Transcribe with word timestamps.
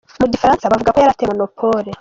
Mu 0.19 0.25
gifaransa 0.33 0.71
bavuga 0.71 0.91
ko 0.93 0.97
yari 0.99 1.11
afite 1.13 1.27
monopole. 1.29 1.89